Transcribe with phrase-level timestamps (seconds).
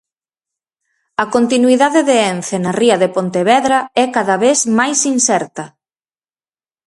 [1.23, 5.65] A continuidade de Ence na ría de Pontevedra é cada vez máis incerta.